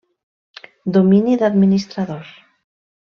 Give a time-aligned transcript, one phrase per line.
[0.95, 2.33] Domini d'administradors.